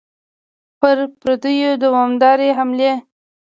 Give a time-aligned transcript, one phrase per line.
[0.79, 2.93] پر پردیو دوامدارې حملې.